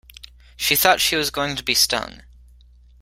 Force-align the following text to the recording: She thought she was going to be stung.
She 0.57 0.75
thought 0.75 0.99
she 0.99 1.15
was 1.15 1.29
going 1.29 1.55
to 1.57 1.63
be 1.63 1.75
stung. 1.75 2.23